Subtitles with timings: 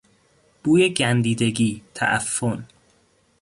[0.63, 2.67] بوی گندیدگی، تعفن